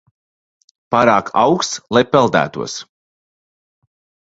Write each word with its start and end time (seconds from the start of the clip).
Pārāk 0.95 1.29
auksts, 1.43 1.79
lai 1.97 2.03
peldētos. 2.15 2.81